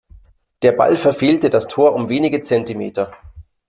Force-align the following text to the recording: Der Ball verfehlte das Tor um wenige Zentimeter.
Der 0.63 0.71
Ball 0.71 0.97
verfehlte 0.97 1.51
das 1.51 1.67
Tor 1.67 1.93
um 1.93 2.09
wenige 2.09 2.41
Zentimeter. 2.41 3.13